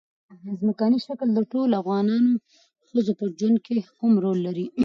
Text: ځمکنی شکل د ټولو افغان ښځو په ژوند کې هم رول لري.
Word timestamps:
ځمکنی 0.59 0.99
شکل 1.07 1.27
د 1.33 1.39
ټولو 1.51 1.73
افغان 1.81 2.07
ښځو 2.87 3.11
په 3.19 3.25
ژوند 3.37 3.57
کې 3.65 3.73
هم 3.99 4.11
رول 4.23 4.37
لري. 4.47 4.65